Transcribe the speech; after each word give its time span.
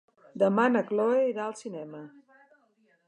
Demà 0.43 0.63
na 0.71 0.81
Chloé 0.87 1.19
irà 1.33 1.45
al 1.45 1.55
cinema. 1.61 2.03